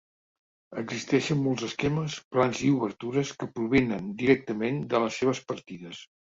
Existeixen 0.81 1.43
molts 1.47 1.65
esquemes, 1.67 2.15
plans 2.37 2.63
i 2.69 2.73
obertures 2.79 3.35
que 3.43 3.51
provenen 3.61 4.11
directament 4.25 4.83
de 4.95 5.07
les 5.07 5.23
seves 5.23 5.47
partides. 5.55 6.05